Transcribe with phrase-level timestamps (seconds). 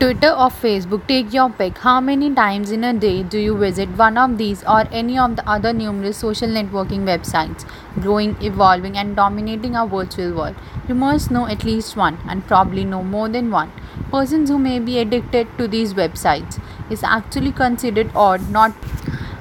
[0.00, 1.76] Twitter or Facebook, take your pick.
[1.78, 5.34] How many times in a day do you visit one of these or any of
[5.34, 7.68] the other numerous social networking websites,
[8.00, 10.54] growing, evolving, and dominating our virtual world?
[10.86, 13.72] You must know at least one, and probably know more than one.
[14.12, 16.62] Persons who may be addicted to these websites
[16.92, 18.72] is actually considered odd, not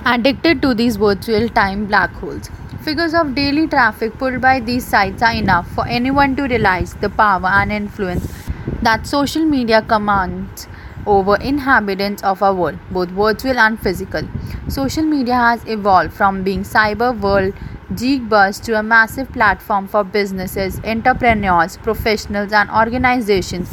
[0.07, 2.49] addicted to these virtual time black holes.
[2.81, 7.09] Figures of daily traffic pulled by these sites are enough for anyone to realize the
[7.09, 8.46] power and influence
[8.81, 10.67] that social media commands
[11.05, 14.27] over inhabitants of our world, both virtual and physical.
[14.67, 17.53] Social media has evolved from being cyber world
[17.95, 23.69] geek buzz to a massive platform for businesses, entrepreneurs, professionals, and organizations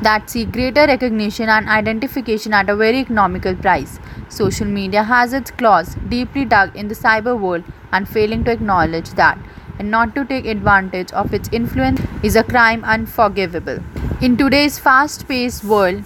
[0.00, 3.98] that seek greater recognition and identification at a very economical price.
[4.28, 9.10] Social media has its claws deeply dug in the cyber world, and failing to acknowledge
[9.10, 9.38] that
[9.78, 13.78] and not to take advantage of its influence is a crime unforgivable.
[14.20, 16.04] In today's fast paced world,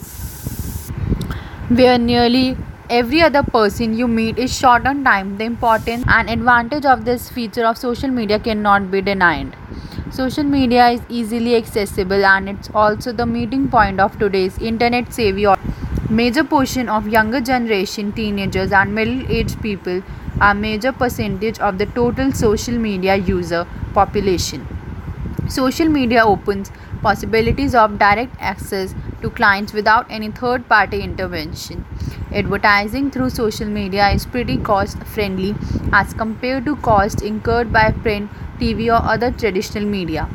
[1.68, 2.56] where nearly
[2.88, 7.28] every other person you meet is short on time, the importance and advantage of this
[7.30, 9.56] feature of social media cannot be denied.
[10.10, 15.46] Social media is easily accessible and it's also the meeting point of today's internet savvy
[16.10, 20.02] major portion of younger generation teenagers and middle aged people
[20.40, 24.66] are major percentage of the total social media user population.
[25.48, 26.70] Social media opens
[27.02, 31.84] possibilities of direct access to clients without any third party intervention.
[32.32, 35.54] Advertising through social media is pretty cost friendly
[35.92, 38.30] as compared to cost incurred by print
[38.60, 40.28] tv or other traditional media.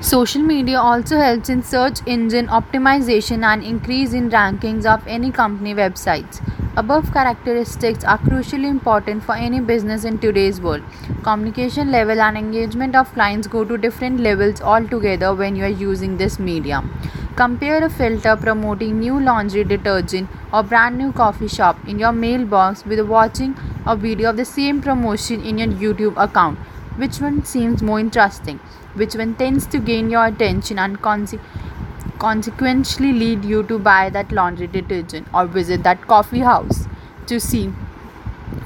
[0.00, 5.74] Social media also helps in search engine optimization and increase in rankings of any company
[5.74, 6.40] websites.
[6.78, 10.80] Above characteristics are crucially important for any business in today's world.
[11.24, 16.16] Communication level and engagement of clients go to different levels altogether when you are using
[16.18, 16.88] this medium.
[17.34, 22.84] Compare a filter promoting new laundry detergent or brand new coffee shop in your mailbox
[22.84, 26.60] with watching a video of the same promotion in your YouTube account.
[26.96, 28.60] Which one seems more interesting?
[28.94, 31.40] Which one tends to gain your attention and conse-
[32.18, 36.86] consequently lead you to buy that laundry detergent or visit that coffee house
[37.26, 37.68] to see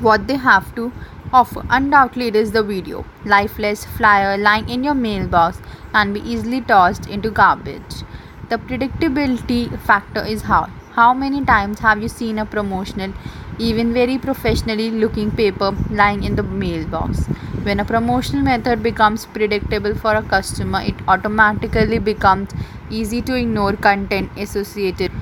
[0.00, 0.92] what they have to
[1.32, 1.64] offer?
[1.70, 3.04] Undoubtedly, it is the video.
[3.24, 5.60] Lifeless flyer lying in your mailbox
[5.92, 8.02] can be easily tossed into garbage.
[8.48, 10.70] The predictability factor is high.
[10.92, 13.14] How many times have you seen a promotional,
[13.58, 17.28] even very professionally looking paper lying in the mailbox?
[17.64, 22.50] When a promotional method becomes predictable for a customer, it automatically becomes
[22.90, 25.12] easy to ignore content associated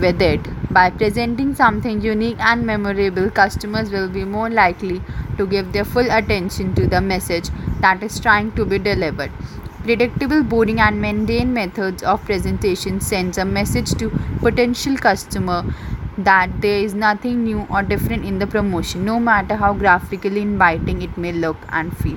[0.00, 0.40] with it.
[0.72, 5.02] By presenting something unique and memorable, customers will be more likely
[5.36, 9.32] to give their full attention to the message that is trying to be delivered.
[9.82, 15.64] Predictable, boring, and mundane methods of presentation sends a message to potential customer
[16.24, 21.02] that there is nothing new or different in the promotion, no matter how graphically inviting
[21.02, 22.08] it may look and feel.